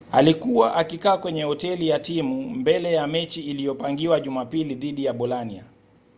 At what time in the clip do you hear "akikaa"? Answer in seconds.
0.75-1.17